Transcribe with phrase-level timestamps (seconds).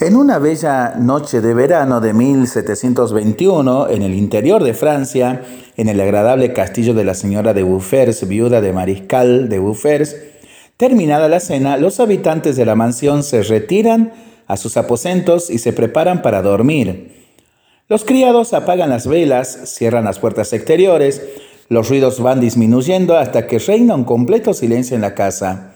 [0.00, 5.42] En una bella noche de verano de 1721, en el interior de Francia,
[5.76, 10.16] en el agradable castillo de la señora de Bouffers, viuda de Mariscal de Bouffers,
[10.76, 14.12] terminada la cena, los habitantes de la mansión se retiran
[14.48, 17.30] a sus aposentos y se preparan para dormir.
[17.88, 21.22] Los criados apagan las velas, cierran las puertas exteriores,
[21.68, 25.73] los ruidos van disminuyendo hasta que reina un completo silencio en la casa.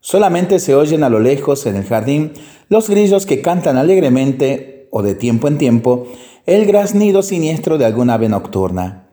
[0.00, 2.32] Solamente se oyen a lo lejos en el jardín
[2.68, 6.06] los grillos que cantan alegremente o de tiempo en tiempo
[6.46, 9.08] el graznido siniestro de alguna ave nocturna.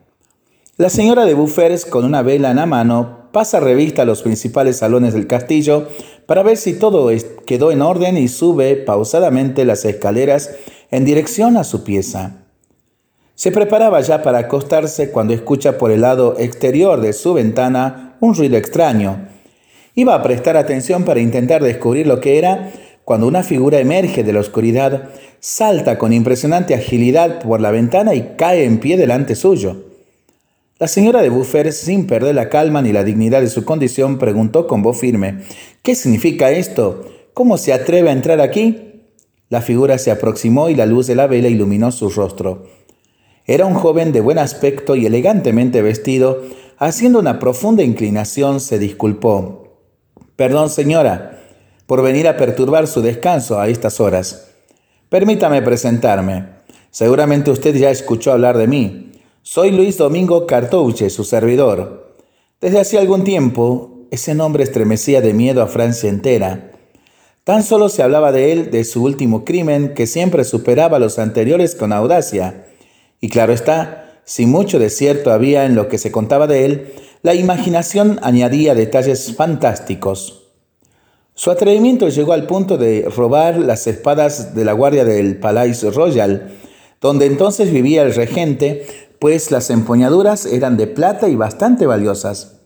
[0.76, 4.78] La señora de Bouffers, con una vela en la mano, pasa revista a los principales
[4.78, 5.88] salones del castillo
[6.26, 7.10] para ver si todo
[7.46, 10.54] quedó en orden y sube pausadamente las escaleras
[10.90, 12.44] en dirección a su pieza.
[13.34, 18.34] Se preparaba ya para acostarse cuando escucha por el lado exterior de su ventana un
[18.34, 19.28] ruido extraño
[19.98, 22.70] Iba a prestar atención para intentar descubrir lo que era
[23.06, 25.08] cuando una figura emerge de la oscuridad,
[25.40, 29.84] salta con impresionante agilidad por la ventana y cae en pie delante suyo.
[30.78, 34.66] La señora de Buffer, sin perder la calma ni la dignidad de su condición, preguntó
[34.66, 35.44] con voz firme,
[35.82, 37.06] ¿Qué significa esto?
[37.32, 39.04] ¿Cómo se atreve a entrar aquí?
[39.48, 42.66] La figura se aproximó y la luz de la vela iluminó su rostro.
[43.46, 46.42] Era un joven de buen aspecto y elegantemente vestido.
[46.76, 49.65] Haciendo una profunda inclinación, se disculpó.
[50.36, 51.40] Perdón, señora,
[51.86, 54.48] por venir a perturbar su descanso a estas horas.
[55.08, 56.48] Permítame presentarme.
[56.90, 59.12] Seguramente usted ya escuchó hablar de mí.
[59.42, 62.16] Soy Luis Domingo Cartouche, su servidor.
[62.60, 66.72] Desde hace algún tiempo, ese nombre estremecía de miedo a Francia entera.
[67.44, 71.74] Tan solo se hablaba de él, de su último crimen, que siempre superaba los anteriores
[71.74, 72.66] con audacia.
[73.20, 76.92] Y claro está, si mucho de cierto había en lo que se contaba de él,
[77.22, 80.44] la imaginación añadía detalles fantásticos.
[81.34, 86.52] Su atrevimiento llegó al punto de robar las espadas de la guardia del Palais Royal,
[87.00, 88.86] donde entonces vivía el regente,
[89.18, 92.56] pues las empuñaduras eran de plata y bastante valiosas.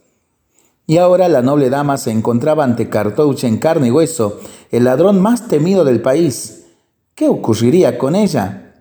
[0.86, 5.20] Y ahora la noble dama se encontraba ante Cartouche en carne y hueso, el ladrón
[5.20, 6.66] más temido del país.
[7.14, 8.75] ¿Qué ocurriría con ella?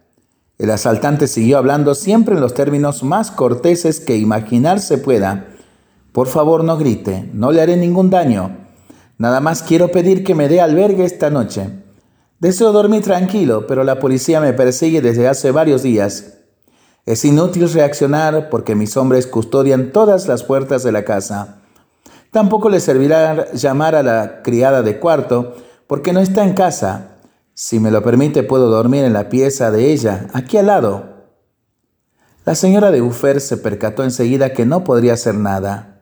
[0.57, 5.47] El asaltante siguió hablando siempre en los términos más corteses que imaginarse pueda.
[6.11, 8.57] Por favor, no grite, no le haré ningún daño.
[9.17, 11.69] Nada más quiero pedir que me dé albergue esta noche.
[12.39, 16.37] Deseo dormir tranquilo, pero la policía me persigue desde hace varios días.
[17.05, 21.57] Es inútil reaccionar porque mis hombres custodian todas las puertas de la casa.
[22.31, 25.55] Tampoco le servirá llamar a la criada de cuarto
[25.87, 27.17] porque no está en casa.
[27.53, 31.19] Si me lo permite, puedo dormir en la pieza de ella, aquí al lado.
[32.45, 35.98] La señora de Uffer se percató enseguida que no podría hacer nada.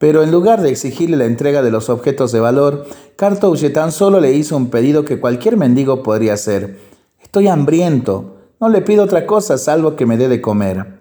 [0.00, 4.18] Pero en lugar de exigirle la entrega de los objetos de valor, Cartouche tan solo
[4.18, 6.80] le hizo un pedido que cualquier mendigo podría hacer.
[7.22, 8.38] Estoy hambriento.
[8.60, 11.00] No le pido otra cosa salvo que me dé de comer.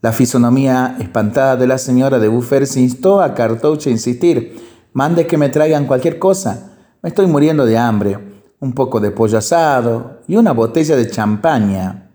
[0.00, 4.56] La fisonomía espantada de la señora de Buffer se instó a Cartouche a insistir.
[4.94, 6.78] Mande que me traigan cualquier cosa.
[7.02, 8.18] Me estoy muriendo de hambre.
[8.60, 12.08] Un poco de pollo asado y una botella de champaña.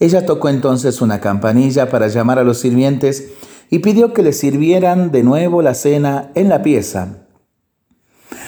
[0.00, 3.34] Ella tocó entonces una campanilla para llamar a los sirvientes
[3.70, 7.08] y pidió que le sirvieran de nuevo la cena en la pieza.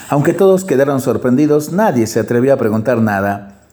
[0.08, 3.66] Aunque todos quedaron sorprendidos, nadie se atrevió a preguntar nada.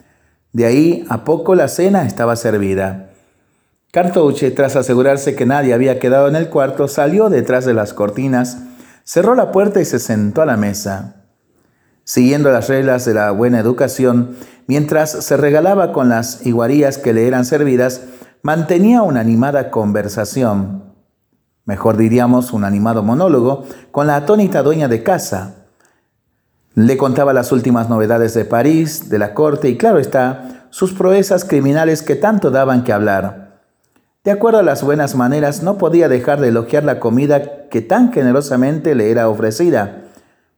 [0.51, 3.09] De ahí a poco la cena estaba servida.
[3.91, 8.57] Cartouche, tras asegurarse que nadie había quedado en el cuarto, salió detrás de las cortinas,
[9.05, 11.23] cerró la puerta y se sentó a la mesa.
[12.03, 14.35] Siguiendo las reglas de la buena educación,
[14.67, 18.01] mientras se regalaba con las iguarías que le eran servidas,
[18.41, 20.84] mantenía una animada conversación
[21.65, 25.65] mejor diríamos un animado monólogo, con la atónita dueña de casa.
[26.75, 31.45] Le contaba las últimas novedades de París, de la corte y claro está, sus proezas
[31.45, 33.61] criminales que tanto daban que hablar.
[34.25, 38.11] De acuerdo a las buenas maneras, no podía dejar de elogiar la comida que tan
[38.11, 40.01] generosamente le era ofrecida,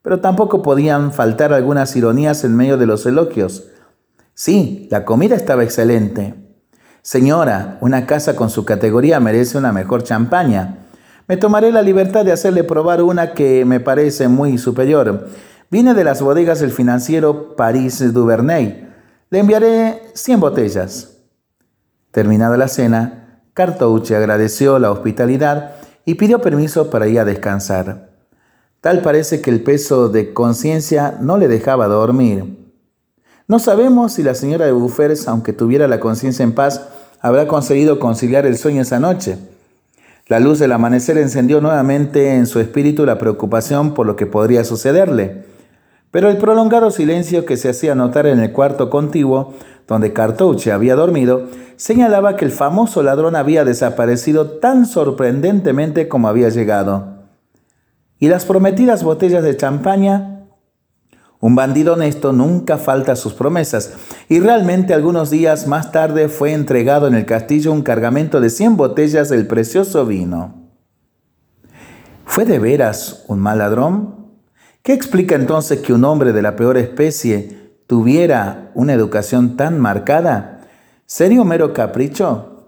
[0.02, 3.66] pero tampoco podían faltar algunas ironías en medio de los elogios.
[4.34, 6.34] Sí, la comida estaba excelente.
[7.02, 10.87] Señora, una casa con su categoría merece una mejor champaña.
[11.28, 15.28] Me tomaré la libertad de hacerle probar una que me parece muy superior.
[15.70, 18.88] Viene de las bodegas del financiero Paris Duvernay.
[19.30, 21.18] Le enviaré 100 botellas.
[22.12, 25.74] Terminada la cena, Cartouche agradeció la hospitalidad
[26.06, 28.12] y pidió permiso para ir a descansar.
[28.80, 32.74] Tal parece que el peso de conciencia no le dejaba dormir.
[33.50, 36.88] No sabemos si la señora de Buffers, aunque tuviera la conciencia en paz,
[37.20, 39.38] habrá conseguido conciliar el sueño esa noche.
[40.28, 44.66] La luz del amanecer encendió nuevamente en su espíritu la preocupación por lo que podría
[44.66, 45.46] sucederle.
[46.12, 49.54] Pero el prolongado silencio que se hacía notar en el cuarto contiguo,
[49.88, 51.44] donde Cartouche había dormido,
[51.78, 57.24] señalaba que el famoso ladrón había desaparecido tan sorprendentemente como había llegado.
[58.20, 60.37] ¿Y las prometidas botellas de champaña?
[61.40, 63.94] Un bandido honesto nunca falta sus promesas,
[64.28, 68.76] y realmente algunos días más tarde fue entregado en el castillo un cargamento de 100
[68.76, 70.56] botellas del precioso vino.
[72.26, 74.16] ¿Fue de veras un mal ladrón?
[74.82, 80.62] ¿Qué explica entonces que un hombre de la peor especie tuviera una educación tan marcada?
[81.06, 82.66] ¿Sería un mero capricho?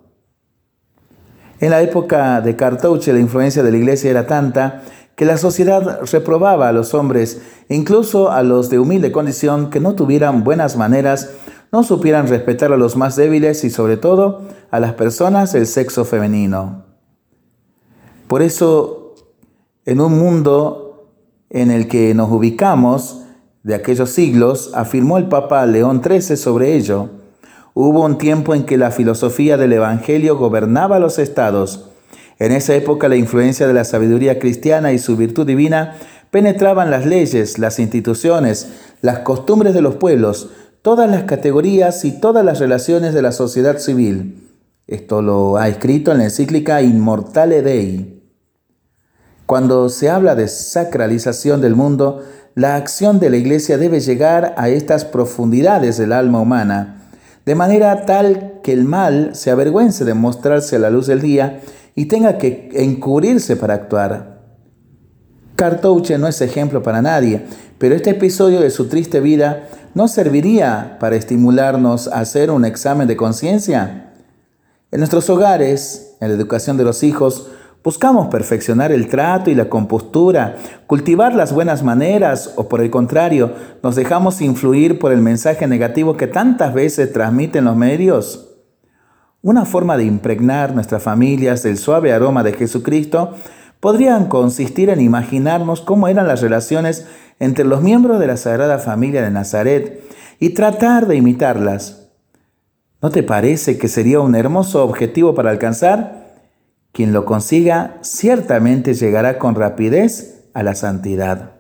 [1.59, 4.83] En la época de Cartouche la influencia de la iglesia era tanta
[5.19, 9.93] que la sociedad reprobaba a los hombres, incluso a los de humilde condición, que no
[9.93, 11.31] tuvieran buenas maneras,
[11.73, 16.05] no supieran respetar a los más débiles y sobre todo a las personas del sexo
[16.05, 16.85] femenino.
[18.29, 19.15] Por eso,
[19.83, 21.09] en un mundo
[21.49, 23.25] en el que nos ubicamos
[23.63, 27.09] de aquellos siglos, afirmó el Papa León XIII sobre ello.
[27.73, 31.88] Hubo un tiempo en que la filosofía del Evangelio gobernaba los estados.
[32.39, 35.95] En esa época la influencia de la sabiduría cristiana y su virtud divina
[36.31, 38.69] penetraban las leyes, las instituciones,
[39.01, 40.49] las costumbres de los pueblos,
[40.81, 44.47] todas las categorías y todas las relaciones de la sociedad civil.
[44.87, 48.23] Esto lo ha escrito en la encíclica Immortale Dei.
[49.45, 52.23] Cuando se habla de sacralización del mundo,
[52.55, 57.09] la acción de la Iglesia debe llegar a estas profundidades del alma humana,
[57.45, 61.61] de manera tal que el mal se avergüence de mostrarse a la luz del día
[61.99, 64.39] y tenga que encubrirse para actuar.
[65.57, 67.43] Cartouche no es ejemplo para nadie,
[67.77, 73.05] pero este episodio de su triste vida no serviría para estimularnos a hacer un examen
[73.09, 74.13] de conciencia.
[74.91, 77.51] En nuestros hogares, en la educación de los hijos,
[77.81, 83.53] Buscamos perfeccionar el trato y la compostura, cultivar las buenas maneras o por el contrario,
[83.81, 88.48] nos dejamos influir por el mensaje negativo que tantas veces transmiten los medios.
[89.41, 93.35] Una forma de impregnar nuestras familias del suave aroma de Jesucristo
[93.79, 97.07] podrían consistir en imaginarnos cómo eran las relaciones
[97.39, 100.03] entre los miembros de la Sagrada Familia de Nazaret
[100.41, 102.09] y tratar de imitarlas.
[103.01, 106.33] ¿No te parece que sería un hermoso objetivo para alcanzar?
[106.91, 111.51] Quien lo consiga ciertamente llegará con rapidez a la santidad.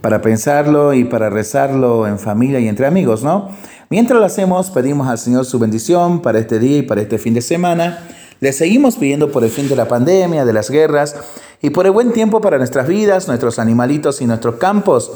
[0.00, 3.50] Para pensarlo y para rezarlo en familia y entre amigos, ¿no?
[3.88, 7.34] Mientras lo hacemos, pedimos al Señor su bendición para este día y para este fin
[7.34, 8.00] de semana.
[8.40, 11.14] Le seguimos pidiendo por el fin de la pandemia, de las guerras
[11.62, 15.12] y por el buen tiempo para nuestras vidas, nuestros animalitos y nuestros campos.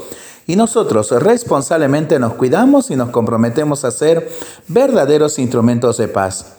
[0.47, 4.31] Y nosotros responsablemente nos cuidamos y nos comprometemos a ser
[4.69, 6.55] verdaderos instrumentos de paz.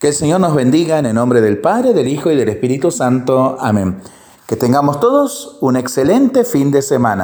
[0.00, 2.90] Que el Señor nos bendiga en el nombre del Padre, del Hijo y del Espíritu
[2.90, 3.56] Santo.
[3.60, 4.00] Amén.
[4.48, 7.12] Que tengamos todos un excelente fin de semana.